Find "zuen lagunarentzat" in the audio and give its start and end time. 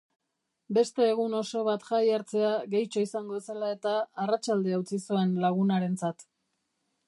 5.11-6.31